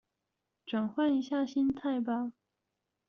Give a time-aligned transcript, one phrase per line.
[0.65, 2.31] 轉換一下心態吧